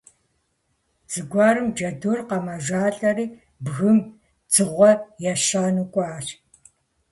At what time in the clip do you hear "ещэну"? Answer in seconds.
5.31-5.85